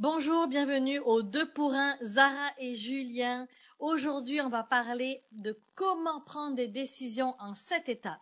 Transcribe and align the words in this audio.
Bonjour, 0.00 0.46
bienvenue 0.46 1.00
aux 1.00 1.22
deux 1.22 1.50
pour 1.50 1.72
un, 1.72 1.96
Zara 2.04 2.50
et 2.60 2.76
Julien. 2.76 3.48
Aujourd'hui, 3.80 4.40
on 4.40 4.48
va 4.48 4.62
parler 4.62 5.24
de 5.32 5.58
comment 5.74 6.20
prendre 6.20 6.54
des 6.54 6.68
décisions 6.68 7.34
en 7.40 7.56
sept 7.56 7.88
étapes. 7.88 8.20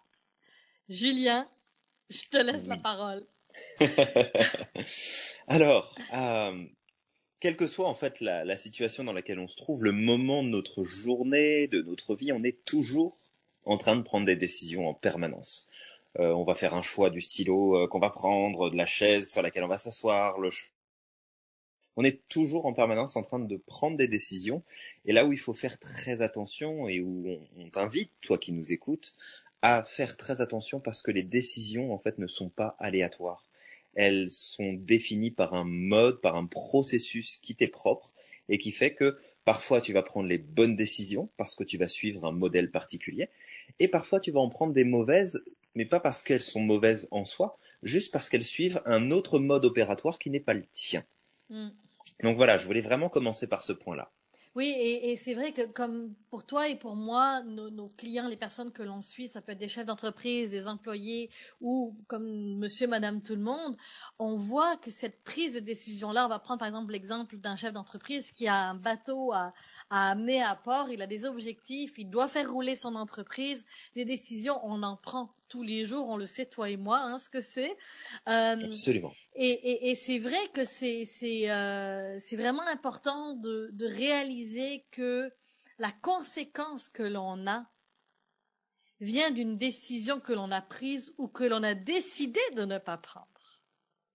Julien, 0.88 1.46
je 2.08 2.22
te 2.30 2.38
laisse 2.38 2.64
la 2.64 2.78
parole. 2.78 3.26
Alors, 5.48 5.94
euh, 6.14 6.64
quelle 7.40 7.58
que 7.58 7.66
soit 7.66 7.88
en 7.88 7.94
fait 7.94 8.22
la, 8.22 8.46
la, 8.46 8.56
situation 8.56 9.04
dans 9.04 9.12
laquelle 9.12 9.38
on 9.38 9.48
se 9.48 9.56
trouve, 9.58 9.84
le 9.84 9.92
moment 9.92 10.42
de 10.42 10.48
notre 10.48 10.82
journée, 10.84 11.68
de 11.68 11.82
notre 11.82 12.14
vie, 12.14 12.32
on 12.32 12.42
est 12.42 12.64
toujours 12.64 13.14
en 13.66 13.76
train 13.76 13.96
de 13.96 14.02
prendre 14.02 14.24
des 14.24 14.36
décisions 14.36 14.88
en 14.88 14.94
permanence. 14.94 15.68
Euh, 16.18 16.32
on 16.32 16.44
va 16.44 16.54
faire 16.54 16.72
un 16.72 16.80
choix 16.80 17.10
du 17.10 17.20
stylo 17.20 17.76
euh, 17.76 17.86
qu'on 17.86 17.98
va 17.98 18.08
prendre, 18.08 18.70
de 18.70 18.76
la 18.78 18.86
chaise 18.86 19.30
sur 19.30 19.42
laquelle 19.42 19.64
on 19.64 19.68
va 19.68 19.76
s'asseoir, 19.76 20.38
le 20.38 20.48
on 21.96 22.04
est 22.04 22.26
toujours 22.28 22.66
en 22.66 22.72
permanence 22.72 23.16
en 23.16 23.22
train 23.22 23.38
de 23.38 23.56
prendre 23.56 23.96
des 23.96 24.08
décisions. 24.08 24.62
Et 25.06 25.12
là 25.12 25.24
où 25.24 25.32
il 25.32 25.38
faut 25.38 25.54
faire 25.54 25.78
très 25.78 26.20
attention 26.20 26.88
et 26.88 27.00
où 27.00 27.38
on, 27.56 27.70
t'invite, 27.70 28.10
toi 28.20 28.38
qui 28.38 28.52
nous 28.52 28.72
écoutes, 28.72 29.14
à 29.62 29.82
faire 29.82 30.16
très 30.16 30.40
attention 30.40 30.78
parce 30.78 31.02
que 31.02 31.10
les 31.10 31.22
décisions, 31.22 31.92
en 31.92 31.98
fait, 31.98 32.18
ne 32.18 32.26
sont 32.26 32.50
pas 32.50 32.76
aléatoires. 32.78 33.48
Elles 33.94 34.28
sont 34.28 34.74
définies 34.74 35.30
par 35.30 35.54
un 35.54 35.64
mode, 35.64 36.20
par 36.20 36.36
un 36.36 36.46
processus 36.46 37.38
qui 37.38 37.54
t'est 37.54 37.68
propre 37.68 38.12
et 38.50 38.58
qui 38.58 38.72
fait 38.72 38.94
que 38.94 39.18
parfois 39.46 39.80
tu 39.80 39.94
vas 39.94 40.02
prendre 40.02 40.28
les 40.28 40.38
bonnes 40.38 40.76
décisions 40.76 41.30
parce 41.38 41.54
que 41.54 41.64
tu 41.64 41.78
vas 41.78 41.88
suivre 41.88 42.26
un 42.26 42.32
modèle 42.32 42.70
particulier 42.70 43.30
et 43.78 43.88
parfois 43.88 44.20
tu 44.20 44.32
vas 44.32 44.40
en 44.40 44.50
prendre 44.50 44.74
des 44.74 44.84
mauvaises, 44.84 45.42
mais 45.74 45.86
pas 45.86 46.00
parce 46.00 46.22
qu'elles 46.22 46.42
sont 46.42 46.60
mauvaises 46.60 47.08
en 47.10 47.24
soi, 47.24 47.56
juste 47.82 48.12
parce 48.12 48.28
qu'elles 48.28 48.44
suivent 48.44 48.82
un 48.84 49.10
autre 49.10 49.38
mode 49.38 49.64
opératoire 49.64 50.18
qui 50.18 50.28
n'est 50.28 50.40
pas 50.40 50.54
le 50.54 50.66
tien. 50.72 51.02
Mm. 51.48 51.68
Donc 52.22 52.36
voilà, 52.36 52.58
je 52.58 52.66
voulais 52.66 52.80
vraiment 52.80 53.08
commencer 53.08 53.48
par 53.48 53.62
ce 53.62 53.72
point-là. 53.72 54.12
Oui, 54.56 54.68
et, 54.74 55.10
et 55.10 55.16
c'est 55.16 55.34
vrai 55.34 55.52
que 55.52 55.66
comme 55.66 56.14
pour 56.30 56.46
toi 56.46 56.66
et 56.66 56.76
pour 56.76 56.96
moi, 56.96 57.42
nos, 57.42 57.68
nos 57.68 57.90
clients, 57.90 58.26
les 58.26 58.38
personnes 58.38 58.72
que 58.72 58.82
l'on 58.82 59.02
suit, 59.02 59.28
ça 59.28 59.42
peut 59.42 59.52
être 59.52 59.58
des 59.58 59.68
chefs 59.68 59.84
d'entreprise, 59.84 60.50
des 60.50 60.66
employés 60.66 61.28
ou 61.60 61.94
comme 62.06 62.56
monsieur, 62.56 62.86
madame, 62.86 63.22
tout 63.22 63.34
le 63.34 63.42
monde, 63.42 63.76
on 64.18 64.38
voit 64.38 64.78
que 64.78 64.90
cette 64.90 65.22
prise 65.24 65.52
de 65.52 65.60
décision-là, 65.60 66.24
on 66.24 66.30
va 66.30 66.38
prendre 66.38 66.58
par 66.60 66.68
exemple 66.68 66.92
l'exemple 66.92 67.36
d'un 67.36 67.56
chef 67.56 67.74
d'entreprise 67.74 68.30
qui 68.30 68.48
a 68.48 68.70
un 68.70 68.74
bateau 68.74 69.34
à, 69.34 69.52
à 69.90 70.10
amener 70.10 70.42
à 70.42 70.56
port, 70.56 70.90
il 70.90 71.00
a 71.02 71.06
des 71.06 71.24
objectifs, 71.24 71.94
il 71.96 72.10
doit 72.10 72.28
faire 72.28 72.50
rouler 72.50 72.74
son 72.74 72.94
entreprise, 72.94 73.64
des 73.94 74.04
décisions, 74.04 74.60
on 74.64 74.82
en 74.82 74.96
prend 74.96 75.34
tous 75.48 75.62
les 75.62 75.84
jours, 75.84 76.08
on 76.08 76.16
le 76.16 76.26
sait, 76.26 76.46
toi 76.46 76.68
et 76.68 76.76
moi, 76.76 76.98
hein, 76.98 77.18
ce 77.18 77.28
que 77.28 77.40
c'est. 77.40 77.70
Euh, 78.28 78.66
Absolument. 78.66 79.12
Et, 79.34 79.48
et, 79.48 79.90
et 79.90 79.94
c'est 79.94 80.18
vrai 80.18 80.48
que 80.54 80.64
c'est 80.64 81.04
c'est 81.04 81.50
euh, 81.50 82.16
c'est 82.18 82.36
vraiment 82.36 82.66
important 82.66 83.34
de, 83.34 83.70
de 83.72 83.86
réaliser 83.86 84.86
que 84.90 85.30
la 85.78 85.92
conséquence 85.92 86.88
que 86.88 87.02
l'on 87.02 87.46
a 87.46 87.66
vient 89.00 89.30
d'une 89.30 89.58
décision 89.58 90.20
que 90.20 90.32
l'on 90.32 90.50
a 90.50 90.62
prise 90.62 91.14
ou 91.18 91.28
que 91.28 91.44
l'on 91.44 91.62
a 91.62 91.74
décidé 91.74 92.40
de 92.54 92.64
ne 92.64 92.78
pas 92.78 92.96
prendre. 92.96 93.28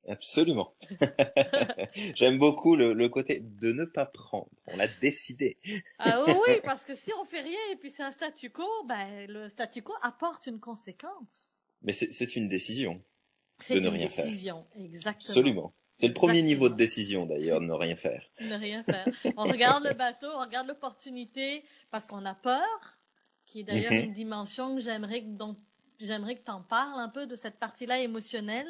Absolument. 0.08 0.76
J'aime 2.16 2.40
beaucoup 2.40 2.76
le, 2.76 2.94
le, 2.94 3.10
côté 3.10 3.40
de 3.40 3.72
ne 3.72 3.86
pas 3.86 4.06
prendre. 4.06 4.50
On 4.68 4.76
l'a 4.78 4.88
décidé. 4.88 5.58
ah 6.00 6.26
oui, 6.28 6.60
parce 6.64 6.86
que 6.86 6.96
si 6.96 7.12
on 7.20 7.26
fait 7.26 7.42
rien 7.42 7.60
et 7.72 7.76
puis 7.76 7.92
c'est 7.92 8.04
un 8.04 8.12
statu 8.12 8.50
quo, 8.50 8.66
ben 8.88 9.28
le 9.30 9.50
statu 9.50 9.84
quo 9.84 9.94
apporte 10.02 10.48
une 10.48 10.60
conséquence. 10.60 11.56
Mais 11.84 11.94
c'est 11.94 12.36
une 12.36 12.48
décision. 12.48 13.02
C'est 13.60 13.78
une 13.78 13.96
décision, 13.98 14.66
exactement. 14.76 15.32
Absolument. 15.32 15.74
C'est 15.96 16.08
le 16.08 16.14
premier 16.14 16.42
niveau 16.42 16.68
de 16.68 16.74
décision 16.74 17.28
d'ailleurs, 17.28 17.60
de 17.60 17.66
ne 17.66 17.74
rien 17.74 17.96
faire. 17.96 18.28
Ne 18.42 18.56
rien 18.56 18.84
faire. 18.84 19.08
On 19.38 19.44
regarde 19.44 19.84
le 19.84 19.94
bateau, 19.94 20.28
on 20.34 20.40
regarde 20.40 20.68
l'opportunité 20.68 21.64
parce 21.92 22.08
qu'on 22.08 22.26
a 22.26 22.34
peur, 22.34 22.98
qui 23.46 23.60
est 23.60 23.64
d'ailleurs 23.64 23.92
mhm. 23.92 24.06
une 24.06 24.14
dimension 24.14 24.76
que 24.76 24.82
j'aimerais 24.82 25.22
dont 25.22 25.58
j'aimerais 26.00 26.36
que 26.36 26.44
tu 26.44 26.52
en 26.52 26.64
parles 26.64 27.00
un 27.00 27.10
peu 27.10 27.28
de 27.28 27.36
cette 27.36 27.60
partie-là 27.60 28.00
émotionnelle. 28.00 28.68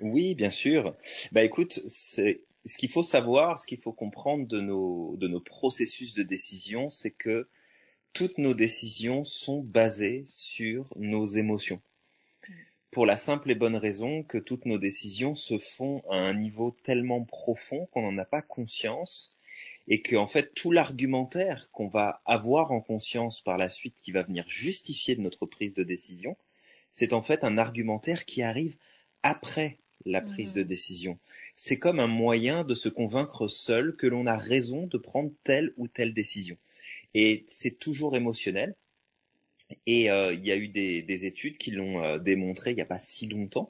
Oui, 0.00 0.34
bien 0.34 0.50
sûr. 0.50 0.96
Bah 1.32 1.44
écoute, 1.44 1.80
c'est 1.86 2.42
ce 2.64 2.78
qu'il 2.78 2.90
faut 2.90 3.02
savoir, 3.02 3.58
ce 3.58 3.66
qu'il 3.66 3.78
faut 3.78 3.92
comprendre 3.92 4.46
de 4.46 4.60
nos 4.60 5.16
de 5.16 5.28
nos 5.28 5.40
processus 5.40 6.14
de 6.14 6.22
décision, 6.22 6.90
c'est 6.90 7.10
que 7.12 7.48
toutes 8.12 8.38
nos 8.38 8.54
décisions 8.54 9.24
sont 9.24 9.60
basées 9.62 10.24
sur 10.26 10.92
nos 10.96 11.26
émotions. 11.26 11.80
Pour 12.90 13.06
la 13.06 13.16
simple 13.16 13.50
et 13.50 13.56
bonne 13.56 13.76
raison 13.76 14.22
que 14.22 14.38
toutes 14.38 14.66
nos 14.66 14.78
décisions 14.78 15.34
se 15.34 15.58
font 15.58 16.02
à 16.10 16.16
un 16.16 16.34
niveau 16.34 16.76
tellement 16.84 17.24
profond 17.24 17.86
qu'on 17.86 18.02
n'en 18.02 18.18
a 18.18 18.24
pas 18.24 18.42
conscience 18.42 19.34
et 19.88 20.00
que 20.00 20.16
en 20.16 20.28
fait 20.28 20.54
tout 20.54 20.70
l'argumentaire 20.70 21.70
qu'on 21.72 21.88
va 21.88 22.22
avoir 22.24 22.70
en 22.72 22.80
conscience 22.80 23.40
par 23.40 23.58
la 23.58 23.68
suite 23.68 23.96
qui 24.00 24.12
va 24.12 24.22
venir 24.22 24.44
justifier 24.48 25.16
de 25.16 25.22
notre 25.22 25.46
prise 25.46 25.74
de 25.74 25.82
décision, 25.82 26.36
c'est 26.92 27.12
en 27.12 27.22
fait 27.22 27.44
un 27.44 27.58
argumentaire 27.58 28.24
qui 28.24 28.42
arrive 28.42 28.76
après 29.24 29.78
la 30.06 30.20
prise 30.20 30.52
de 30.52 30.62
mmh. 30.62 30.66
décision. 30.66 31.18
C'est 31.56 31.78
comme 31.78 32.00
un 32.00 32.06
moyen 32.06 32.64
de 32.64 32.74
se 32.74 32.88
convaincre 32.88 33.48
seul 33.48 33.96
que 33.96 34.06
l'on 34.06 34.26
a 34.26 34.36
raison 34.36 34.86
de 34.86 34.98
prendre 34.98 35.30
telle 35.44 35.72
ou 35.76 35.88
telle 35.88 36.14
décision. 36.14 36.56
Et 37.14 37.44
c'est 37.48 37.78
toujours 37.78 38.16
émotionnel. 38.16 38.74
Et 39.86 40.10
euh, 40.10 40.32
il 40.32 40.44
y 40.44 40.52
a 40.52 40.56
eu 40.56 40.68
des, 40.68 41.26
études 41.26 41.58
qui 41.58 41.70
l'ont 41.70 42.02
euh, 42.04 42.18
démontré 42.18 42.72
il 42.72 42.74
n'y 42.74 42.82
a 42.82 42.86
pas 42.86 42.98
si 42.98 43.26
longtemps. 43.28 43.68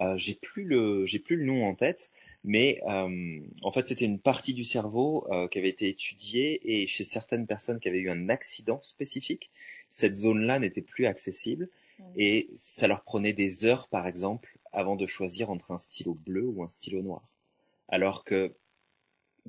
Euh, 0.00 0.16
j'ai 0.16 0.34
plus 0.34 0.64
le 0.64 1.04
j'ai 1.06 1.18
plus 1.18 1.36
le 1.36 1.44
nom 1.44 1.66
en 1.66 1.74
tête, 1.74 2.10
mais 2.44 2.80
en 2.84 3.72
fait 3.72 3.86
c'était 3.86 4.06
une 4.06 4.18
partie 4.18 4.54
du 4.54 4.64
cerveau 4.64 5.26
qui 5.50 5.58
avait 5.58 5.68
été 5.68 5.88
étudiée 5.88 6.60
et 6.64 6.86
chez 6.86 7.04
certaines 7.04 7.46
personnes 7.46 7.80
qui 7.80 7.88
avaient 7.88 8.00
eu 8.00 8.10
un 8.10 8.28
accident 8.28 8.80
spécifique, 8.82 9.50
cette 9.90 10.16
zone-là 10.16 10.58
n'était 10.58 10.82
plus 10.82 11.06
accessible 11.06 11.68
mmh. 11.98 12.04
et 12.16 12.48
ça 12.54 12.88
leur 12.88 13.02
prenait 13.02 13.34
des 13.34 13.64
heures 13.66 13.88
par 13.88 14.06
exemple 14.06 14.56
avant 14.72 14.96
de 14.96 15.06
choisir 15.06 15.50
entre 15.50 15.72
un 15.72 15.78
stylo 15.78 16.14
bleu 16.14 16.46
ou 16.46 16.62
un 16.62 16.68
stylo 16.68 17.02
noir. 17.02 17.22
Alors 17.88 18.24
que 18.24 18.54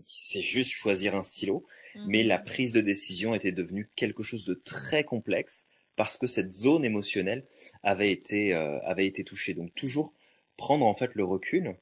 c'est 0.04 0.42
juste 0.42 0.72
choisir 0.72 1.16
un 1.16 1.24
stylo, 1.24 1.66
mhm. 1.96 2.06
mais 2.08 2.24
la 2.24 2.40
prise 2.40 2.72
de 2.72 2.82
décision 2.82 3.36
était 3.36 3.52
devenue 3.52 3.90
quelque 3.96 4.24
chose 4.24 4.46
de 4.46 4.54
très 4.54 5.04
complexe 5.04 5.68
parce 5.96 6.18
que 6.18 6.28
cette 6.28 6.54
zone 6.54 6.86
émotionnelle 6.86 7.46
avait 7.84 8.12
été 8.12 8.54
euh, 8.54 8.80
avait 8.84 9.06
été 9.06 9.24
touchée. 9.24 9.54
Donc 9.54 9.74
toujours 9.76 10.14
prendre 10.58 10.86
en 10.86 10.96
fait 10.96 11.14
le 11.16 11.24
recul, 11.24 11.76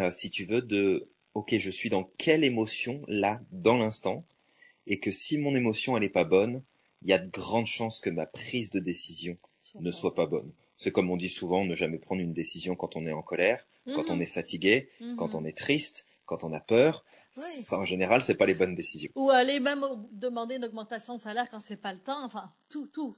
euh, 0.00 0.10
si 0.10 0.30
tu 0.30 0.44
veux, 0.44 0.62
de 0.62 1.08
ok 1.34 1.56
je 1.58 1.70
suis 1.70 1.90
dans 1.90 2.04
quelle 2.18 2.44
émotion 2.44 3.02
là 3.08 3.40
dans 3.52 3.76
l'instant, 3.76 4.24
et 4.86 4.98
que 4.98 5.10
si 5.10 5.38
mon 5.38 5.54
émotion 5.54 5.96
elle 5.96 6.04
est 6.04 6.08
pas 6.08 6.24
bonne, 6.24 6.62
il 7.02 7.08
y 7.10 7.12
a 7.12 7.18
de 7.18 7.30
grandes 7.30 7.66
chances 7.66 8.00
que 8.00 8.10
ma 8.10 8.26
prise 8.26 8.70
de 8.70 8.80
décision 8.80 9.38
ne 9.78 9.90
soit 9.90 10.14
pas 10.14 10.26
bonne. 10.26 10.52
C'est 10.80 10.92
comme 10.92 11.10
on 11.10 11.18
dit 11.18 11.28
souvent, 11.28 11.66
ne 11.66 11.74
jamais 11.74 11.98
prendre 11.98 12.22
une 12.22 12.32
décision 12.32 12.74
quand 12.74 12.96
on 12.96 13.06
est 13.06 13.12
en 13.12 13.20
colère, 13.20 13.66
quand 13.94 14.08
on 14.08 14.16
mhm. 14.16 14.22
est 14.22 14.26
fatigué, 14.26 14.88
mhm. 15.02 15.16
quand 15.16 15.34
on 15.34 15.44
est 15.44 15.54
triste, 15.54 16.06
quand 16.24 16.42
on 16.42 16.54
a 16.54 16.60
peur. 16.60 17.04
Ça, 17.34 17.78
en 17.78 17.84
général, 17.84 18.22
c'est 18.22 18.34
pas 18.34 18.46
les 18.46 18.54
bonnes 18.54 18.74
décisions. 18.74 19.10
Ou 19.14 19.28
aller 19.28 19.60
même 19.60 19.84
demander 20.10 20.56
une 20.56 20.64
augmentation 20.64 21.16
de 21.16 21.20
salaire 21.20 21.50
quand 21.50 21.60
c'est 21.60 21.76
pas 21.76 21.92
le 21.92 21.98
temps. 21.98 22.24
Enfin, 22.24 22.50
tout, 22.70 22.86
tout. 22.86 23.14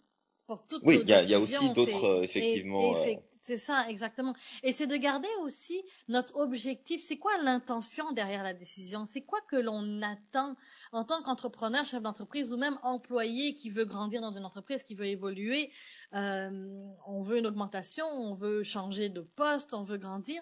Pour 0.49 0.67
toutes 0.67 0.83
oui, 0.84 0.99
il 1.03 1.09
y 1.09 1.12
a, 1.12 1.23
y 1.23 1.34
a, 1.34 1.39
aussi 1.39 1.73
d'autres, 1.73 2.05
euh, 2.05 2.23
effectivement. 2.23 2.97
Euh, 2.97 3.15
c'est 3.42 3.56
ça, 3.56 3.88
exactement. 3.88 4.34
Et 4.62 4.70
c'est 4.70 4.86
de 4.86 4.94
garder 4.94 5.28
aussi 5.41 5.82
notre 6.06 6.36
objectif. 6.36 7.03
C'est 7.03 7.19
quoi 7.19 7.36
l'intention 7.38 8.12
derrière 8.12 8.44
la 8.44 8.54
décision? 8.54 9.04
C'est 9.04 9.22
quoi 9.22 9.41
que 9.48 9.56
l'on 9.56 10.00
attend 10.00 10.54
en 10.92 11.04
tant 11.04 11.22
qu'entrepreneur, 11.25 11.84
chef 11.84 12.02
d'entreprise 12.02 12.52
ou 12.52 12.56
même 12.56 12.78
employé 12.84 13.54
qui 13.54 13.69
veut 13.70 13.84
grandir 13.84 14.20
dans 14.20 14.31
une 14.31 14.44
entreprise, 14.44 14.84
qui 14.84 14.94
veut 14.94 15.06
évoluer? 15.06 15.72
Euh, 16.14 16.86
On 17.06 17.22
veut 17.25 17.38
une 17.38 17.48
augmentation, 17.48 18.06
on 18.06 18.34
veut 18.34 18.62
changer 18.62 19.08
de 19.08 19.22
poste, 19.22 19.75
on 19.75 19.82
veut 19.82 19.98
grandir. 19.98 20.41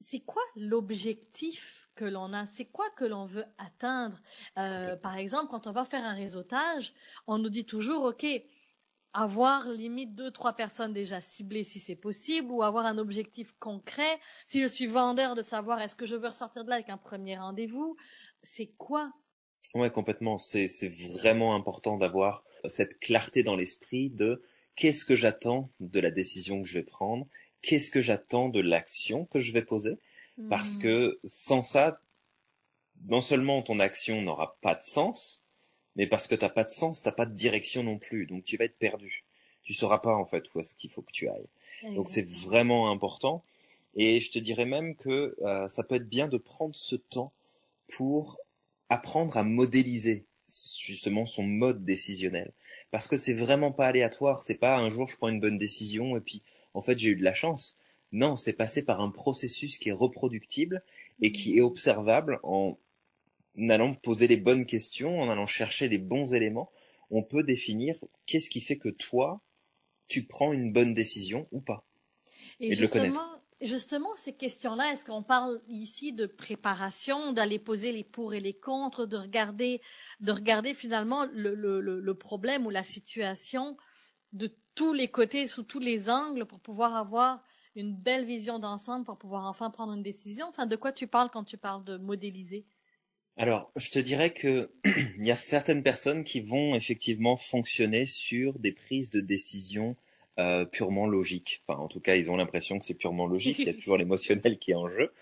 C'est 0.00 0.20
quoi 0.20 0.42
l'objectif 0.56 1.88
que 1.94 2.04
l'on 2.04 2.34
a? 2.34 2.44
C'est 2.46 2.66
quoi 2.66 2.90
que 2.90 3.06
l'on 3.06 3.24
veut 3.24 3.46
atteindre? 3.56 4.20
Euh, 4.58 4.94
Par 4.96 5.16
exemple, 5.16 5.48
quand 5.50 5.66
on 5.66 5.72
va 5.72 5.86
faire 5.86 6.04
un 6.04 6.12
réseautage, 6.14 6.92
on 7.26 7.38
nous 7.38 7.48
dit 7.48 7.64
toujours, 7.64 8.04
OK, 8.04 8.26
avoir 9.14 9.68
limite 9.70 10.14
deux, 10.14 10.30
trois 10.30 10.52
personnes 10.54 10.92
déjà 10.92 11.20
ciblées 11.20 11.64
si 11.64 11.78
c'est 11.78 11.96
possible, 11.96 12.50
ou 12.50 12.62
avoir 12.62 12.84
un 12.84 12.98
objectif 12.98 13.54
concret. 13.60 14.20
Si 14.44 14.60
je 14.60 14.66
suis 14.66 14.86
vendeur, 14.86 15.36
de 15.36 15.42
savoir 15.42 15.80
est-ce 15.80 15.94
que 15.94 16.04
je 16.04 16.16
veux 16.16 16.28
ressortir 16.28 16.64
de 16.64 16.68
là 16.68 16.74
avec 16.76 16.90
un 16.90 16.98
premier 16.98 17.38
rendez-vous, 17.38 17.96
c'est 18.42 18.72
quoi? 18.76 19.12
Ouais, 19.74 19.90
complètement. 19.90 20.36
C'est 20.36 20.68
c'est 20.68 20.88
vraiment 20.88 21.54
important 21.54 21.96
d'avoir 21.96 22.44
cette 22.68 22.98
clarté 22.98 23.42
dans 23.42 23.56
l'esprit 23.56 24.10
de 24.10 24.42
qu'est-ce 24.74 25.04
que 25.04 25.14
j'attends 25.14 25.70
de 25.80 26.00
la 26.00 26.10
décision 26.10 26.60
que 26.60 26.68
je 26.68 26.74
vais 26.74 26.82
prendre, 26.82 27.26
qu'est-ce 27.62 27.90
que 27.90 28.02
j'attends 28.02 28.48
de 28.48 28.60
l'action 28.60 29.26
que 29.26 29.38
je 29.38 29.52
vais 29.52 29.62
poser, 29.62 29.98
parce 30.50 30.76
mmh. 30.76 30.82
que 30.82 31.20
sans 31.24 31.62
ça, 31.62 32.00
non 33.06 33.20
seulement 33.20 33.62
ton 33.62 33.78
action 33.78 34.22
n'aura 34.22 34.56
pas 34.60 34.74
de 34.74 34.82
sens, 34.82 35.43
mais 35.96 36.06
parce 36.06 36.26
que 36.26 36.34
t'as 36.34 36.48
pas 36.48 36.64
de 36.64 36.70
sens, 36.70 37.02
t'as 37.02 37.12
pas 37.12 37.26
de 37.26 37.34
direction 37.34 37.82
non 37.82 37.98
plus, 37.98 38.26
donc 38.26 38.44
tu 38.44 38.56
vas 38.56 38.64
être 38.64 38.78
perdu. 38.78 39.24
Tu 39.62 39.72
sauras 39.72 39.98
pas 39.98 40.14
en 40.14 40.26
fait 40.26 40.44
où 40.54 40.60
est-ce 40.60 40.74
qu'il 40.74 40.90
faut 40.90 41.02
que 41.02 41.12
tu 41.12 41.28
ailles. 41.28 41.48
Donc 41.94 42.08
c'est 42.08 42.28
vraiment 42.28 42.90
important. 42.90 43.42
Et 43.94 44.20
je 44.20 44.30
te 44.32 44.38
dirais 44.38 44.64
même 44.64 44.96
que 44.96 45.36
euh, 45.42 45.68
ça 45.68 45.84
peut 45.84 45.96
être 45.96 46.08
bien 46.08 46.28
de 46.28 46.38
prendre 46.38 46.74
ce 46.74 46.96
temps 46.96 47.32
pour 47.96 48.38
apprendre 48.88 49.36
à 49.36 49.44
modéliser 49.44 50.24
justement 50.78 51.26
son 51.26 51.44
mode 51.44 51.84
décisionnel. 51.84 52.52
Parce 52.90 53.08
que 53.08 53.16
c'est 53.16 53.34
vraiment 53.34 53.72
pas 53.72 53.86
aléatoire, 53.86 54.42
c'est 54.42 54.58
pas 54.58 54.76
un 54.76 54.88
jour 54.88 55.08
je 55.08 55.16
prends 55.16 55.28
une 55.28 55.40
bonne 55.40 55.58
décision 55.58 56.16
et 56.16 56.20
puis 56.20 56.42
en 56.74 56.82
fait 56.82 56.98
j'ai 56.98 57.10
eu 57.10 57.16
de 57.16 57.24
la 57.24 57.34
chance. 57.34 57.76
Non, 58.12 58.36
c'est 58.36 58.52
passé 58.52 58.84
par 58.84 59.00
un 59.00 59.10
processus 59.10 59.78
qui 59.78 59.88
est 59.88 59.92
reproductible 59.92 60.82
et 61.20 61.32
qui 61.32 61.58
est 61.58 61.62
observable 61.62 62.38
en 62.42 62.78
allant 63.58 63.94
poser 63.94 64.28
les 64.28 64.36
bonnes 64.36 64.66
questions, 64.66 65.20
en 65.20 65.30
allant 65.30 65.46
chercher 65.46 65.88
les 65.88 65.98
bons 65.98 66.34
éléments. 66.34 66.70
On 67.10 67.22
peut 67.22 67.42
définir 67.42 67.96
qu'est-ce 68.26 68.50
qui 68.50 68.60
fait 68.60 68.78
que 68.78 68.88
toi, 68.88 69.42
tu 70.08 70.26
prends 70.26 70.52
une 70.52 70.72
bonne 70.72 70.94
décision 70.94 71.46
ou 71.52 71.60
pas. 71.60 71.86
Et, 72.60 72.74
de 72.74 72.80
le 72.80 72.88
connaître. 72.88 73.40
Justement, 73.60 74.14
ces 74.16 74.34
questions-là, 74.34 74.92
est-ce 74.92 75.04
qu'on 75.04 75.22
parle 75.22 75.60
ici 75.68 76.12
de 76.12 76.26
préparation, 76.26 77.32
d'aller 77.32 77.58
poser 77.58 77.92
les 77.92 78.04
pour 78.04 78.34
et 78.34 78.40
les 78.40 78.52
contre, 78.52 79.06
de 79.06 79.16
regarder, 79.16 79.80
de 80.20 80.32
regarder 80.32 80.74
finalement 80.74 81.24
le, 81.32 81.54
le, 81.54 81.80
le 81.80 82.14
problème 82.14 82.66
ou 82.66 82.70
la 82.70 82.82
situation 82.82 83.76
de 84.32 84.50
tous 84.74 84.92
les 84.92 85.08
côtés, 85.08 85.46
sous 85.46 85.62
tous 85.62 85.78
les 85.78 86.10
angles, 86.10 86.46
pour 86.46 86.60
pouvoir 86.60 86.96
avoir 86.96 87.42
une 87.76 87.94
belle 87.94 88.24
vision 88.24 88.58
d'ensemble, 88.58 89.04
pour 89.04 89.18
pouvoir 89.18 89.46
enfin 89.46 89.70
prendre 89.70 89.92
une 89.92 90.02
décision? 90.02 90.46
Enfin, 90.48 90.66
de 90.66 90.76
quoi 90.76 90.92
tu 90.92 91.06
parles 91.06 91.30
quand 91.30 91.44
tu 91.44 91.56
parles 91.56 91.84
de 91.84 91.96
modéliser? 91.96 92.66
Alors, 93.36 93.72
je 93.74 93.90
te 93.90 93.98
dirais 93.98 94.32
que 94.32 94.70
il 95.18 95.26
y 95.26 95.32
a 95.32 95.36
certaines 95.36 95.82
personnes 95.82 96.22
qui 96.22 96.40
vont 96.40 96.74
effectivement 96.74 97.36
fonctionner 97.36 98.06
sur 98.06 98.58
des 98.58 98.72
prises 98.72 99.10
de 99.10 99.20
décision 99.20 99.96
euh, 100.38 100.64
purement 100.64 101.06
logiques. 101.06 101.62
Enfin, 101.66 101.80
en 101.80 101.88
tout 101.88 102.00
cas, 102.00 102.14
ils 102.14 102.30
ont 102.30 102.36
l'impression 102.36 102.78
que 102.78 102.84
c'est 102.84 102.94
purement 102.94 103.26
logique. 103.26 103.58
Il 103.58 103.66
y 103.66 103.70
a 103.70 103.74
toujours 103.74 103.96
l'émotionnel 103.96 104.58
qui 104.58 104.70
est 104.70 104.76
en 104.76 104.88
jeu, 104.88 105.12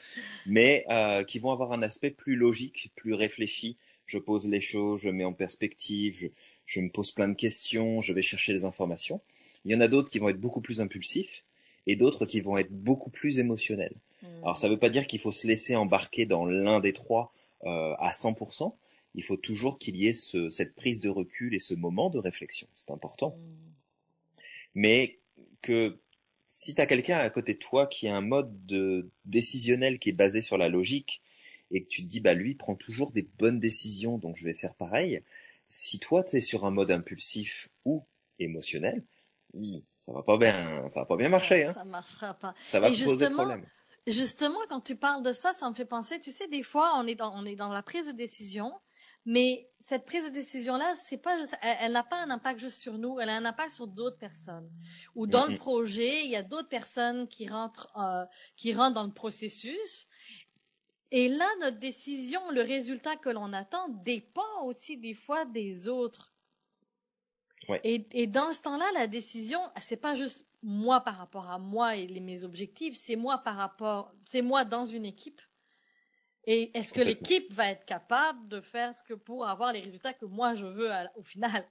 mais 0.46 0.84
euh, 0.90 1.24
qui 1.24 1.38
vont 1.38 1.50
avoir 1.50 1.72
un 1.72 1.82
aspect 1.82 2.10
plus 2.10 2.36
logique, 2.36 2.92
plus 2.96 3.14
réfléchi. 3.14 3.78
Je 4.04 4.18
pose 4.18 4.46
les 4.46 4.60
choses, 4.60 5.00
je 5.00 5.08
mets 5.08 5.24
en 5.24 5.32
perspective, 5.32 6.16
je, 6.18 6.26
je 6.66 6.80
me 6.80 6.90
pose 6.90 7.12
plein 7.12 7.28
de 7.28 7.34
questions, 7.34 8.02
je 8.02 8.12
vais 8.12 8.22
chercher 8.22 8.52
des 8.52 8.64
informations. 8.64 9.22
Il 9.64 9.72
y 9.72 9.74
en 9.74 9.80
a 9.80 9.88
d'autres 9.88 10.10
qui 10.10 10.18
vont 10.18 10.28
être 10.28 10.40
beaucoup 10.40 10.60
plus 10.60 10.82
impulsifs 10.82 11.44
et 11.86 11.96
d'autres 11.96 12.26
qui 12.26 12.42
vont 12.42 12.58
être 12.58 12.72
beaucoup 12.72 13.10
plus 13.10 13.38
émotionnels. 13.38 13.94
Hmm. 14.22 14.26
Alors, 14.42 14.58
ça 14.58 14.68
ne 14.68 14.74
veut 14.74 14.78
pas 14.78 14.90
dire 14.90 15.06
qu'il 15.06 15.20
faut 15.20 15.32
se 15.32 15.46
laisser 15.46 15.76
embarquer 15.76 16.26
dans 16.26 16.44
l'un 16.44 16.80
des 16.80 16.92
trois 16.92 17.32
à 17.64 18.10
100%, 18.12 18.74
il 19.14 19.24
faut 19.24 19.36
toujours 19.36 19.78
qu'il 19.78 19.96
y 19.96 20.08
ait 20.08 20.14
ce, 20.14 20.48
cette 20.48 20.74
prise 20.74 21.00
de 21.00 21.08
recul 21.08 21.54
et 21.54 21.60
ce 21.60 21.74
moment 21.74 22.10
de 22.10 22.18
réflexion. 22.18 22.68
C'est 22.74 22.90
important. 22.90 23.36
Mm. 23.36 24.42
Mais 24.74 25.18
que 25.60 26.00
si 26.48 26.74
tu 26.74 26.80
as 26.80 26.86
quelqu'un 26.86 27.18
à 27.18 27.30
côté 27.30 27.54
de 27.54 27.58
toi 27.58 27.86
qui 27.86 28.08
a 28.08 28.16
un 28.16 28.20
mode 28.20 28.66
de 28.66 29.10
décisionnel 29.24 29.98
qui 29.98 30.10
est 30.10 30.14
basé 30.14 30.40
sur 30.42 30.58
la 30.58 30.68
logique 30.68 31.22
et 31.70 31.82
que 31.82 31.88
tu 31.88 32.02
te 32.02 32.08
dis 32.08 32.20
bah 32.20 32.34
lui 32.34 32.54
prend 32.54 32.74
toujours 32.74 33.12
des 33.12 33.28
bonnes 33.38 33.60
décisions 33.60 34.18
donc 34.18 34.36
je 34.36 34.44
vais 34.44 34.54
faire 34.54 34.74
pareil, 34.74 35.22
si 35.68 35.98
toi 35.98 36.24
tu 36.24 36.36
es 36.36 36.40
sur 36.40 36.64
un 36.64 36.70
mode 36.70 36.90
impulsif 36.90 37.68
ou 37.84 38.04
émotionnel, 38.38 39.04
ça 39.98 40.12
va 40.12 40.22
pas 40.22 40.36
bien, 40.36 40.88
ça 40.90 41.00
va 41.00 41.06
pas 41.06 41.16
bien 41.16 41.28
marcher. 41.28 41.64
Hein. 41.64 41.74
Ça 41.74 41.84
marchera 41.84 42.34
pas. 42.34 42.54
Ça 42.64 42.80
va 42.80 42.90
te 42.90 43.04
poser 43.04 43.30
problème. 43.30 43.66
Justement, 44.06 44.58
quand 44.68 44.80
tu 44.80 44.96
parles 44.96 45.22
de 45.22 45.32
ça, 45.32 45.52
ça 45.52 45.70
me 45.70 45.74
fait 45.74 45.84
penser, 45.84 46.20
tu 46.20 46.32
sais, 46.32 46.48
des 46.48 46.64
fois, 46.64 46.94
on 46.96 47.06
est 47.06 47.14
dans, 47.14 47.32
on 47.34 47.44
est 47.44 47.54
dans 47.54 47.68
la 47.68 47.82
prise 47.82 48.06
de 48.06 48.12
décision, 48.12 48.72
mais 49.24 49.70
cette 49.82 50.04
prise 50.04 50.24
de 50.24 50.30
décision-là, 50.30 50.94
c'est 51.04 51.18
pas 51.18 51.36
elle, 51.62 51.92
n'a 51.92 52.02
pas 52.02 52.20
un 52.20 52.30
impact 52.30 52.58
juste 52.58 52.80
sur 52.80 52.98
nous, 52.98 53.20
elle 53.20 53.28
a 53.28 53.36
un 53.36 53.44
impact 53.44 53.72
sur 53.72 53.86
d'autres 53.86 54.18
personnes. 54.18 54.68
Ou 55.14 55.28
dans 55.28 55.46
le 55.46 55.56
projet, 55.56 56.24
il 56.24 56.30
y 56.30 56.36
a 56.36 56.42
d'autres 56.42 56.68
personnes 56.68 57.28
qui 57.28 57.48
rentrent, 57.48 57.92
euh, 57.96 58.24
qui 58.56 58.74
rentrent 58.74 58.94
dans 58.94 59.06
le 59.06 59.12
processus. 59.12 60.08
Et 61.12 61.28
là, 61.28 61.46
notre 61.60 61.78
décision, 61.78 62.40
le 62.50 62.62
résultat 62.62 63.16
que 63.16 63.28
l'on 63.28 63.52
attend, 63.52 63.88
dépend 63.88 64.64
aussi 64.64 64.96
des 64.96 65.14
fois 65.14 65.44
des 65.44 65.86
autres. 65.86 66.32
Ouais. 67.68 67.80
Et, 67.84 68.06
et 68.10 68.26
dans 68.26 68.52
ce 68.52 68.62
temps-là, 68.62 68.86
la 68.94 69.06
décision, 69.06 69.60
c'est 69.80 69.96
pas 69.96 70.16
juste 70.16 70.44
moi 70.62 71.00
par 71.00 71.16
rapport 71.16 71.50
à 71.50 71.58
moi 71.58 71.96
et 71.96 72.06
les, 72.06 72.20
mes 72.20 72.44
objectifs, 72.44 72.94
c'est 72.96 73.16
moi 73.16 73.38
par 73.38 73.56
rapport, 73.56 74.12
c'est 74.24 74.42
moi 74.42 74.64
dans 74.64 74.84
une 74.84 75.04
équipe. 75.04 75.40
Et 76.44 76.76
est-ce 76.76 76.92
que 76.92 77.00
l'équipe 77.00 77.52
va 77.52 77.68
être 77.70 77.84
capable 77.84 78.48
de 78.48 78.60
faire 78.60 78.96
ce 78.96 79.02
que 79.04 79.14
pour 79.14 79.46
avoir 79.46 79.72
les 79.72 79.80
résultats 79.80 80.12
que 80.12 80.24
moi 80.24 80.54
je 80.54 80.66
veux 80.66 80.90
au 81.16 81.22
final? 81.22 81.68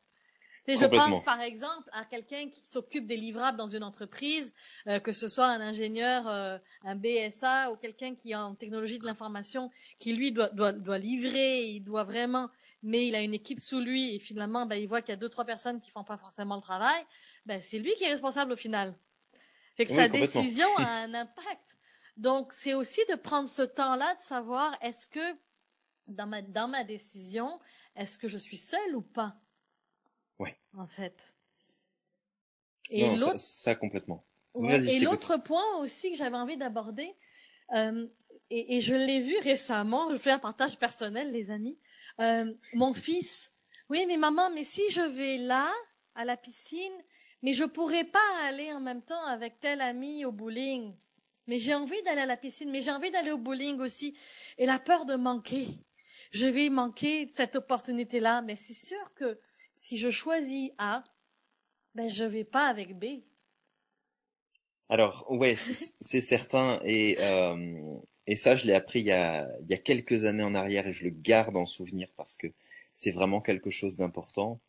Je 0.67 0.85
pense 0.85 1.23
par 1.23 1.41
exemple 1.41 1.89
à 1.91 2.05
quelqu'un 2.05 2.49
qui 2.49 2.63
s'occupe 2.65 3.07
des 3.07 3.17
livrables 3.17 3.57
dans 3.57 3.65
une 3.65 3.83
entreprise, 3.83 4.53
euh, 4.87 4.99
que 4.99 5.11
ce 5.11 5.27
soit 5.27 5.47
un 5.47 5.59
ingénieur, 5.59 6.27
euh, 6.27 6.57
un 6.83 6.95
BSA 6.95 7.71
ou 7.71 7.75
quelqu'un 7.77 8.15
qui 8.15 8.31
est 8.31 8.35
en 8.35 8.53
technologie 8.55 8.99
de 8.99 9.05
l'information, 9.05 9.71
qui 9.99 10.13
lui 10.13 10.31
doit, 10.31 10.49
doit, 10.49 10.71
doit 10.71 10.99
livrer, 10.99 11.63
il 11.63 11.81
doit 11.81 12.03
vraiment, 12.03 12.49
mais 12.83 13.07
il 13.07 13.15
a 13.15 13.21
une 13.21 13.33
équipe 13.33 13.59
sous 13.59 13.79
lui 13.79 14.15
et 14.15 14.19
finalement 14.19 14.65
ben, 14.65 14.75
il 14.75 14.87
voit 14.87 15.01
qu'il 15.01 15.09
y 15.09 15.13
a 15.13 15.17
deux 15.17 15.29
trois 15.29 15.45
personnes 15.45 15.81
qui 15.81 15.89
font 15.89 16.03
pas 16.03 16.17
forcément 16.17 16.55
le 16.55 16.61
travail 16.61 17.03
ben, 17.45 17.61
c'est 17.61 17.79
lui 17.79 17.93
qui 17.95 18.03
est 18.03 18.11
responsable 18.11 18.53
au 18.53 18.57
final. 18.57 18.95
Fait 19.75 19.85
que 19.85 19.95
sa 19.95 20.07
décision 20.07 20.67
a 20.77 20.87
un 21.03 21.13
impact. 21.13 21.77
Donc, 22.17 22.53
c'est 22.53 22.73
aussi 22.73 23.01
de 23.09 23.15
prendre 23.15 23.47
ce 23.47 23.61
temps-là 23.61 24.15
de 24.15 24.21
savoir 24.21 24.77
est-ce 24.81 25.07
que 25.07 25.37
dans 26.07 26.27
ma, 26.27 26.41
dans 26.41 26.67
ma 26.67 26.83
décision, 26.83 27.59
est-ce 27.95 28.17
que 28.17 28.27
je 28.27 28.37
suis 28.37 28.57
seule 28.57 28.95
ou 28.95 29.01
pas? 29.01 29.35
Oui. 30.39 30.49
En 30.77 30.87
fait. 30.87 31.33
Et 32.89 33.15
l'autre. 33.15 33.39
Ça, 33.39 33.75
complètement. 33.75 34.25
et 34.55 34.99
l'autre 34.99 35.37
point 35.37 35.77
aussi 35.77 36.11
que 36.11 36.17
j'avais 36.17 36.35
envie 36.35 36.57
d'aborder, 36.57 37.15
euh, 37.73 38.07
et, 38.49 38.75
et, 38.75 38.79
je 38.81 38.93
l'ai 38.93 39.21
vu 39.21 39.37
récemment, 39.39 40.11
je 40.11 40.17
fais 40.17 40.31
un 40.31 40.39
partage 40.39 40.77
personnel, 40.77 41.31
les 41.31 41.51
amis. 41.51 41.79
Euh, 42.19 42.53
mon 42.73 42.93
fils, 42.93 43.53
oui, 43.89 44.05
mais 44.07 44.17
maman, 44.17 44.49
mais 44.49 44.65
si 44.65 44.89
je 44.89 45.01
vais 45.01 45.37
là, 45.37 45.71
à 46.15 46.25
la 46.25 46.35
piscine, 46.35 46.91
mais 47.41 47.53
je 47.53 47.63
pourrais 47.63 48.03
pas 48.03 48.19
aller 48.43 48.71
en 48.71 48.79
même 48.79 49.01
temps 49.01 49.25
avec 49.25 49.59
tel 49.59 49.81
ami 49.81 50.25
au 50.25 50.31
bowling. 50.31 50.93
Mais 51.47 51.57
j'ai 51.57 51.73
envie 51.73 52.01
d'aller 52.03 52.21
à 52.21 52.25
la 52.25 52.37
piscine, 52.37 52.69
mais 52.69 52.81
j'ai 52.81 52.91
envie 52.91 53.11
d'aller 53.11 53.31
au 53.31 53.37
bowling 53.37 53.79
aussi. 53.79 54.15
Et 54.57 54.65
la 54.65 54.79
peur 54.79 55.05
de 55.05 55.15
manquer. 55.15 55.67
Je 56.31 56.45
vais 56.45 56.69
manquer 56.69 57.31
cette 57.35 57.55
opportunité-là, 57.55 58.41
mais 58.41 58.55
c'est 58.55 58.73
sûr 58.73 59.13
que 59.15 59.39
si 59.73 59.97
je 59.97 60.11
choisis 60.11 60.71
A, 60.77 61.03
ben 61.95 62.09
je 62.09 62.23
vais 62.23 62.45
pas 62.45 62.67
avec 62.67 62.97
B. 62.97 63.23
Alors 64.87 65.25
ouais, 65.29 65.55
c'est 65.99 66.21
certain 66.21 66.79
et 66.83 67.17
euh, 67.19 67.97
et 68.27 68.35
ça 68.35 68.55
je 68.55 68.65
l'ai 68.65 68.73
appris 68.73 68.99
il 68.99 69.05
y 69.05 69.11
a 69.11 69.49
il 69.61 69.69
y 69.69 69.73
a 69.73 69.77
quelques 69.77 70.25
années 70.25 70.43
en 70.43 70.53
arrière 70.53 70.85
et 70.85 70.93
je 70.93 71.05
le 71.05 71.09
garde 71.09 71.55
en 71.55 71.65
souvenir 71.65 72.09
parce 72.17 72.37
que 72.37 72.47
c'est 72.93 73.11
vraiment 73.11 73.41
quelque 73.41 73.69
chose 73.69 73.97
d'important. 73.97 74.59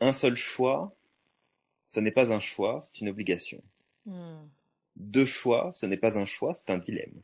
Un 0.00 0.12
seul 0.12 0.34
choix, 0.34 0.96
ça 1.90 2.00
n'est 2.00 2.12
pas 2.12 2.32
un 2.32 2.38
choix, 2.38 2.80
c'est 2.80 3.00
une 3.00 3.08
obligation. 3.08 3.60
Hmm. 4.06 4.46
Deux 4.94 5.24
choix, 5.24 5.72
ce 5.72 5.86
n'est 5.86 5.96
pas 5.96 6.18
un 6.18 6.24
choix, 6.24 6.54
c'est 6.54 6.70
un 6.70 6.78
dilemme. 6.78 7.20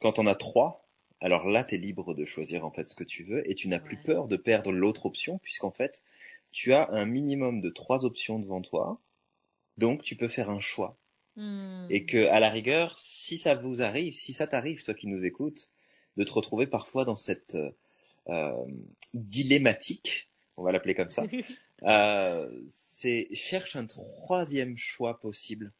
Quand 0.00 0.18
on 0.18 0.26
a 0.26 0.34
trois, 0.34 0.86
alors 1.18 1.48
là, 1.48 1.64
tu 1.64 1.74
es 1.74 1.78
libre 1.78 2.14
de 2.14 2.26
choisir 2.26 2.66
en 2.66 2.70
fait 2.70 2.86
ce 2.86 2.94
que 2.94 3.04
tu 3.04 3.24
veux 3.24 3.48
et 3.50 3.54
tu 3.54 3.68
n'as 3.68 3.80
plus 3.80 3.96
peur 3.96 4.28
de 4.28 4.36
perdre 4.36 4.72
l'autre 4.72 5.06
option 5.06 5.38
puisqu'en 5.38 5.70
fait, 5.70 6.02
tu 6.52 6.74
as 6.74 6.90
un 6.90 7.06
minimum 7.06 7.62
de 7.62 7.70
trois 7.70 8.04
options 8.04 8.38
devant 8.38 8.60
toi, 8.60 9.00
donc 9.78 10.02
tu 10.02 10.14
peux 10.14 10.28
faire 10.28 10.50
un 10.50 10.60
choix. 10.60 10.98
Hmm. 11.36 11.86
Et 11.88 12.04
que 12.04 12.26
à 12.26 12.40
la 12.40 12.50
rigueur, 12.50 13.00
si 13.00 13.38
ça 13.38 13.54
vous 13.54 13.80
arrive, 13.80 14.14
si 14.16 14.34
ça 14.34 14.46
t'arrive, 14.46 14.84
toi 14.84 14.92
qui 14.92 15.06
nous 15.06 15.24
écoutes, 15.24 15.70
de 16.18 16.24
te 16.24 16.32
retrouver 16.32 16.66
parfois 16.66 17.06
dans 17.06 17.16
cette 17.16 17.56
euh, 18.28 18.66
dilemmatique, 19.14 20.27
on 20.58 20.64
va 20.64 20.72
l'appeler 20.72 20.94
comme 20.94 21.10
ça, 21.10 21.24
Euh, 21.84 22.50
c'est 22.68 23.28
cherche 23.34 23.76
un 23.76 23.86
troisième 23.86 24.76
choix 24.76 25.20
possible 25.20 25.72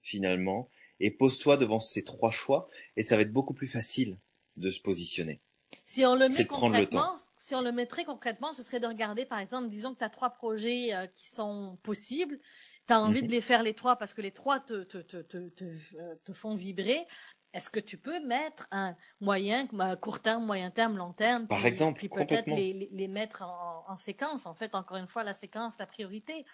finalement 0.00 0.70
et 1.00 1.10
pose-toi 1.10 1.56
devant 1.56 1.80
ces 1.80 2.04
trois 2.04 2.30
choix 2.30 2.68
et 2.96 3.02
ça 3.02 3.16
va 3.16 3.22
être 3.22 3.32
beaucoup 3.32 3.52
plus 3.52 3.66
facile 3.66 4.16
de 4.56 4.70
se 4.70 4.80
positionner. 4.80 5.40
Si 5.84 6.06
on 6.06 6.14
le 6.14 6.28
met 6.28 6.44
concrètement, 6.44 7.16
si 7.36 7.56
on 7.56 7.62
le 7.62 7.72
mettrait 7.72 8.04
concrètement, 8.04 8.52
ce 8.52 8.62
serait 8.62 8.78
de 8.78 8.86
regarder 8.86 9.24
par 9.24 9.40
exemple, 9.40 9.68
disons 9.70 9.92
que 9.92 9.98
tu 9.98 10.04
as 10.04 10.08
trois 10.08 10.30
projets 10.30 10.94
euh, 10.94 11.08
qui 11.08 11.28
sont 11.28 11.80
possibles, 11.82 12.38
tu 12.86 12.92
as 12.92 13.00
envie 13.00 13.22
mhm. 13.22 13.26
de 13.26 13.32
les 13.32 13.40
faire 13.40 13.64
les 13.64 13.74
trois 13.74 13.96
parce 13.96 14.14
que 14.14 14.22
les 14.22 14.30
trois 14.30 14.60
te, 14.60 14.84
te, 14.84 14.98
te, 14.98 15.16
te, 15.22 15.64
euh, 15.64 16.14
te 16.24 16.32
font 16.32 16.54
vibrer, 16.54 17.08
est-ce 17.52 17.68
que 17.68 17.80
tu 17.80 17.96
peux 17.96 18.20
mettre 18.20 18.68
un 18.70 18.94
moyen, 19.20 19.66
court 20.00 20.20
terme, 20.20 20.44
moyen 20.44 20.70
terme, 20.70 20.96
long 20.96 21.12
terme, 21.12 21.48
par 21.48 21.66
exemple, 21.66 21.98
puis 21.98 22.08
peut-être 22.08 22.46
les, 22.46 22.88
les, 22.92 23.08
mettre 23.08 23.42
en, 23.42 23.84
en, 23.88 23.96
séquence. 23.96 24.46
En 24.46 24.54
fait, 24.54 24.74
encore 24.74 24.98
une 24.98 25.08
fois, 25.08 25.24
la 25.24 25.34
séquence, 25.34 25.74
la 25.78 25.86
priorité. 25.86 26.44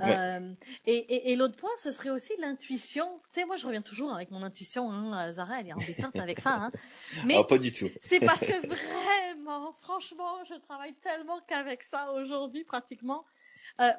Euh, 0.00 0.54
et, 0.86 0.96
et, 0.96 1.32
et 1.32 1.36
l'autre 1.36 1.56
point, 1.56 1.70
ce 1.78 1.90
serait 1.90 2.10
aussi 2.10 2.32
l'intuition. 2.40 3.20
Tu 3.32 3.40
sais, 3.40 3.46
moi, 3.46 3.56
je 3.56 3.66
reviens 3.66 3.82
toujours 3.82 4.12
avec 4.12 4.30
mon 4.30 4.42
intuition. 4.42 4.90
Hein, 4.90 5.30
Zara, 5.32 5.60
elle 5.60 5.68
est 5.68 5.72
embêtante 5.72 6.16
avec 6.16 6.40
ça. 6.40 6.54
Hein. 6.54 6.72
Mais 7.26 7.36
ah, 7.36 7.44
pas 7.44 7.58
du 7.58 7.72
tout. 7.72 7.90
c'est 8.00 8.20
parce 8.20 8.40
que 8.40 8.66
vraiment, 8.66 9.76
franchement, 9.82 10.44
je 10.44 10.54
travaille 10.54 10.94
tellement 10.94 11.40
qu'avec 11.46 11.82
ça 11.82 12.12
aujourd'hui, 12.12 12.64
pratiquement, 12.64 13.24
euh, 13.80 13.92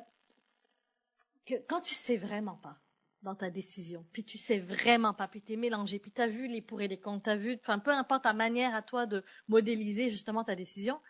que 1.45 1.55
quand 1.67 1.81
tu 1.81 1.93
sais 1.93 2.17
vraiment 2.17 2.55
pas, 2.55 2.79
dans 3.21 3.35
ta 3.35 3.49
décision, 3.49 4.05
puis 4.13 4.23
tu 4.23 4.37
sais 4.37 4.59
vraiment 4.59 5.13
pas, 5.13 5.27
puis 5.27 5.41
t'es 5.41 5.57
mélangé, 5.57 5.99
puis 5.99 6.11
t'as 6.11 6.27
vu 6.27 6.47
les 6.47 6.61
pour 6.61 6.81
et 6.81 6.87
les 6.87 6.99
contre, 6.99 7.23
t'as 7.23 7.35
vu, 7.35 7.57
enfin 7.61 7.79
peu 7.79 7.91
importe 7.91 8.23
ta 8.23 8.33
manière 8.33 8.73
à 8.73 8.81
toi 8.81 9.05
de 9.05 9.23
modéliser 9.47 10.09
justement 10.09 10.43
ta 10.43 10.55
décision, 10.55 11.01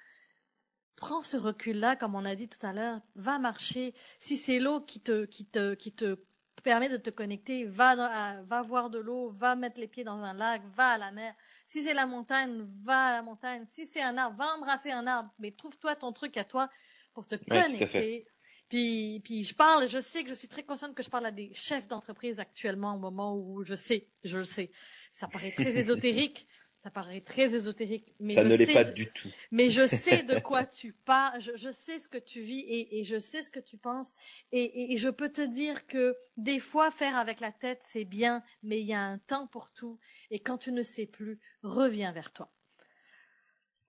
prends 0.96 1.22
ce 1.22 1.38
recul-là, 1.38 1.96
comme 1.96 2.16
on 2.16 2.26
a 2.26 2.36
dit 2.36 2.50
tout 2.50 2.66
à 2.66 2.74
l'heure, 2.74 3.00
va 3.16 3.40
marcher. 3.40 3.94
Si 4.20 4.38
c'est 4.38 4.60
l'eau 4.60 4.82
qui 4.82 5.00
te, 5.00 5.26
qui 5.26 5.46
te, 5.46 5.74
qui 5.76 5.94
te 5.94 6.20
permet 6.62 6.90
de 6.90 6.98
te 6.98 7.10
connecter, 7.10 7.64
va, 7.66 8.42
va 8.44 8.62
voir 8.64 8.90
de 8.90 9.00
l'eau, 9.00 9.30
va 9.32 9.56
mettre 9.56 9.80
les 9.80 9.88
pieds 9.88 10.04
dans 10.04 10.22
un 10.22 10.34
lac, 10.34 10.62
va 10.76 10.90
à 10.90 10.98
la 10.98 11.12
mer. 11.12 11.34
Si 11.66 11.84
c'est 11.84 11.94
la 11.94 12.06
montagne, 12.06 12.68
va 12.84 13.06
à 13.08 13.12
la 13.14 13.22
montagne. 13.22 13.64
Si 13.68 13.88
c'est 13.88 14.02
un 14.02 14.18
arbre, 14.18 14.38
va 14.38 14.56
embrasser 14.58 14.92
un 14.92 15.08
arbre. 15.08 15.34
Mais 15.40 15.52
trouve-toi 15.52 15.96
ton 15.96 16.12
truc 16.12 16.36
à 16.36 16.44
toi 16.44 16.70
pour 17.14 17.26
te 17.28 17.36
connecter. 17.36 18.28
Puis, 18.70 19.20
puis 19.24 19.44
je 19.44 19.56
parle, 19.56 19.88
je 19.88 20.00
sais 20.00 20.24
que 20.24 20.30
je 20.30 20.36
suis 20.36 20.48
très 20.48 20.64
consciente 20.64 20.94
que 20.94 21.02
je 21.02 21.10
parle 21.10 21.26
à 21.26 21.32
des 21.32 21.52
chefs 21.54 21.88
d'entreprise 21.88 22.40
actuellement 22.40 22.96
au 22.96 23.00
moment 23.00 23.36
où 23.36 23.64
je 23.64 23.74
sais, 23.74 24.08
je 24.24 24.38
le 24.38 24.44
sais. 24.44 24.72
Ça 25.12 25.28
paraît 25.28 25.52
très 25.52 25.76
ésotérique, 25.78 26.48
ça 26.84 26.92
paraît 26.92 27.22
très 27.22 27.56
ésotérique. 27.56 28.14
Mais 28.20 28.34
ça 28.34 28.44
ne 28.44 28.56
l'est 28.56 28.72
pas 28.72 28.84
du 28.84 29.12
tout. 29.12 29.30
Mais 29.52 29.72
je 29.72 29.88
sais 29.88 30.22
de 30.22 30.40
quoi 30.40 30.66
tu 30.66 30.94
parles, 30.94 31.42
je, 31.42 31.52
je, 31.56 31.72
sais 31.72 31.98
ce 31.98 32.08
que 32.08 32.20
tu 32.20 32.42
vis 32.42 32.60
et, 32.60 33.00
et, 33.00 33.04
je 33.04 33.18
sais 33.18 33.42
ce 33.42 33.50
que 33.50 33.60
tu 33.60 33.78
penses. 33.78 34.14
Et, 34.52 34.94
et, 34.94 34.98
je 34.98 35.10
peux 35.10 35.30
te 35.30 35.42
dire 35.42 35.88
que 35.88 36.16
des 36.38 36.60
fois, 36.60 36.92
faire 36.92 37.18
avec 37.18 37.40
la 37.40 37.52
tête, 37.52 37.82
c'est 37.88 38.06
bien, 38.06 38.44
mais 38.62 38.80
il 38.80 38.88
y 38.88 38.94
a 38.94 39.02
un 39.02 39.18
temps 39.18 39.48
pour 39.48 39.72
tout. 39.72 40.00
Et 40.30 40.40
quand 40.40 40.60
tu 40.60 40.72
ne 40.72 40.84
sais 40.84 41.08
plus, 41.08 41.40
reviens 41.64 42.12
vers 42.12 42.32
toi. 42.32 42.52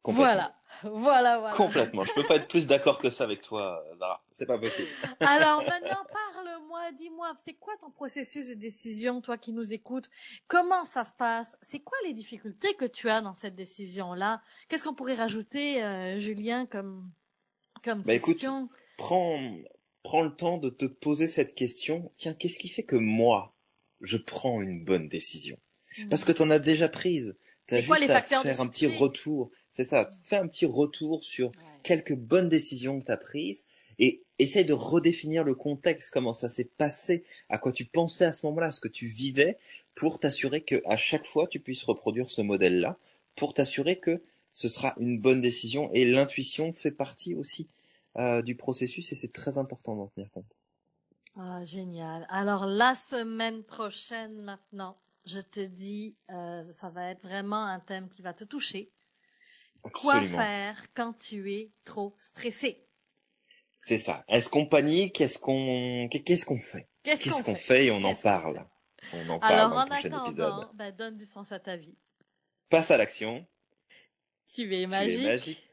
Voilà, 0.04 0.56
voilà, 0.82 1.38
voilà. 1.38 1.54
Complètement. 1.54 2.04
Je 2.04 2.12
peux 2.14 2.22
pas 2.22 2.36
être 2.36 2.48
plus 2.48 2.66
d'accord 2.66 3.00
que 3.00 3.10
ça 3.10 3.24
avec 3.24 3.42
toi, 3.42 3.84
Zara. 3.98 4.24
C'est 4.32 4.46
pas 4.46 4.58
possible. 4.58 4.88
Alors 5.20 5.62
maintenant, 5.68 6.04
parle-moi, 6.34 6.92
dis-moi, 6.98 7.32
c'est 7.44 7.54
quoi 7.54 7.74
ton 7.80 7.90
processus 7.90 8.48
de 8.48 8.54
décision, 8.54 9.20
toi 9.20 9.36
qui 9.36 9.52
nous 9.52 9.72
écoutes? 9.72 10.08
Comment 10.48 10.84
ça 10.84 11.04
se 11.04 11.12
passe? 11.12 11.58
C'est 11.60 11.80
quoi 11.80 11.98
les 12.06 12.14
difficultés 12.14 12.74
que 12.74 12.86
tu 12.86 13.10
as 13.10 13.20
dans 13.20 13.34
cette 13.34 13.54
décision-là? 13.54 14.42
Qu'est-ce 14.68 14.84
qu'on 14.84 14.94
pourrait 14.94 15.14
rajouter, 15.14 15.82
euh, 15.82 16.18
Julien, 16.18 16.66
comme 16.66 17.10
comme 17.84 18.02
bah, 18.02 18.18
question? 18.18 18.64
écoute, 18.64 18.78
prends 18.98 19.38
prends 20.02 20.22
le 20.22 20.34
temps 20.34 20.58
de 20.58 20.70
te 20.70 20.86
poser 20.86 21.26
cette 21.26 21.54
question. 21.54 22.10
Tiens, 22.14 22.34
qu'est-ce 22.34 22.58
qui 22.58 22.68
fait 22.68 22.84
que 22.84 22.96
moi, 22.96 23.54
je 24.00 24.16
prends 24.16 24.62
une 24.62 24.84
bonne 24.84 25.08
décision? 25.08 25.58
Parce 26.08 26.24
que 26.24 26.32
tu 26.32 26.40
en 26.40 26.50
as 26.50 26.58
déjà 26.58 26.88
prise. 26.88 27.36
C'est 27.68 27.86
quoi 27.86 27.98
les 27.98 28.06
facteurs 28.06 28.42
faire 28.42 28.60
un 28.60 28.66
petit 28.66 28.86
retour 28.86 29.50
c'est 29.72 29.84
ça. 29.84 30.08
Fais 30.22 30.36
un 30.36 30.48
petit 30.48 30.66
retour 30.66 31.24
sur 31.24 31.52
quelques 31.82 32.16
bonnes 32.16 32.48
décisions 32.48 33.00
que 33.00 33.06
tu 33.06 33.12
as 33.12 33.16
prises 33.16 33.66
et 33.98 34.22
essaye 34.38 34.64
de 34.64 34.72
redéfinir 34.72 35.44
le 35.44 35.54
contexte, 35.54 36.10
comment 36.10 36.32
ça 36.32 36.48
s'est 36.48 36.70
passé, 36.76 37.24
à 37.48 37.58
quoi 37.58 37.72
tu 37.72 37.84
pensais 37.84 38.24
à 38.24 38.32
ce 38.32 38.46
moment-là, 38.46 38.70
ce 38.70 38.80
que 38.80 38.88
tu 38.88 39.06
vivais, 39.06 39.58
pour 39.94 40.18
t'assurer 40.18 40.62
que 40.62 40.82
à 40.86 40.96
chaque 40.96 41.26
fois 41.26 41.46
tu 41.46 41.60
puisses 41.60 41.84
reproduire 41.84 42.30
ce 42.30 42.40
modèle-là, 42.40 42.96
pour 43.36 43.54
t'assurer 43.54 43.98
que 43.98 44.22
ce 44.52 44.68
sera 44.68 44.94
une 44.98 45.20
bonne 45.20 45.40
décision. 45.40 45.90
Et 45.92 46.04
l'intuition 46.04 46.72
fait 46.72 46.90
partie 46.90 47.34
aussi 47.34 47.68
euh, 48.16 48.42
du 48.42 48.56
processus 48.56 49.12
et 49.12 49.14
c'est 49.14 49.32
très 49.32 49.58
important 49.58 49.94
d'en 49.94 50.08
tenir 50.08 50.30
compte. 50.30 50.56
Ah, 51.36 51.64
génial. 51.64 52.26
Alors 52.28 52.66
la 52.66 52.94
semaine 52.94 53.62
prochaine 53.62 54.40
maintenant, 54.40 54.96
je 55.26 55.40
te 55.40 55.60
dis, 55.60 56.16
euh, 56.30 56.62
ça 56.74 56.88
va 56.90 57.10
être 57.10 57.22
vraiment 57.22 57.64
un 57.64 57.80
thème 57.80 58.08
qui 58.08 58.22
va 58.22 58.32
te 58.32 58.44
toucher. 58.44 58.90
Quoi 59.92 60.20
faire 60.20 60.92
quand 60.94 61.12
tu 61.14 61.52
es 61.52 61.70
trop 61.84 62.14
stressé? 62.18 62.84
C'est 63.80 63.98
ça. 63.98 64.24
Est-ce 64.28 64.48
qu'on 64.48 64.66
panique? 64.66 65.20
Est-ce 65.20 65.38
qu'on 65.38 66.08
qu'est-ce 66.08 66.44
qu'on 66.44 66.58
fait? 66.58 66.88
Qu'est-ce 67.02 67.42
qu'on 67.42 67.54
fait? 67.54 67.86
et 67.86 67.90
on 67.90 68.02
en 68.02 68.14
parle? 68.14 68.66
On 69.12 69.28
en 69.30 69.38
parle 69.38 69.54
Alors, 69.54 69.70
dans 69.70 69.76
en 69.76 69.90
attendant, 69.90 70.70
ben, 70.74 70.94
donne 70.94 71.16
du 71.16 71.24
sens 71.24 71.50
à 71.52 71.58
ta 71.58 71.76
vie. 71.76 71.96
Passe 72.68 72.90
à 72.90 72.96
l'action. 72.96 73.46
Tu 74.46 74.74
es 74.74 74.86
magique. 74.86 75.18
Tu 75.18 75.24
es 75.24 75.26
magique. 75.26 75.69